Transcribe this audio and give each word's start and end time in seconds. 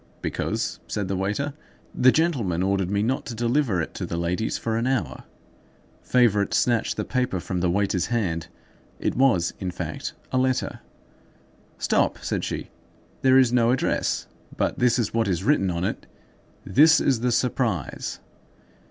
"Because," 0.23 0.79
said 0.87 1.07
the 1.07 1.15
waiter, 1.15 1.53
"the 1.93 2.11
gentlemen 2.11 2.63
ordered 2.63 2.89
me 2.89 3.03
not 3.03 3.23
to 3.27 3.35
deliver 3.35 3.79
it 3.83 3.93
to 3.93 4.03
the 4.07 4.17
ladies 4.17 4.57
for 4.57 4.75
an 4.75 4.87
hour." 4.87 5.25
Favourite 6.01 6.55
snatched 6.55 6.97
the 6.97 7.05
paper 7.05 7.39
from 7.39 7.59
the 7.59 7.69
waiter's 7.69 8.07
hand. 8.07 8.47
It 8.99 9.13
was, 9.13 9.53
in 9.59 9.69
fact, 9.69 10.13
a 10.31 10.39
letter. 10.39 10.79
"Stop!" 11.77 12.17
said 12.23 12.43
she; 12.43 12.71
"there 13.21 13.37
is 13.37 13.53
no 13.53 13.69
address; 13.69 14.25
but 14.57 14.79
this 14.79 14.97
is 14.97 15.13
what 15.13 15.27
is 15.27 15.43
written 15.43 15.69
on 15.69 15.85
it—" 15.85 16.07
"THIS 16.65 16.99
IS 16.99 17.19
THE 17.19 17.31
SURPRISE." 17.31 18.21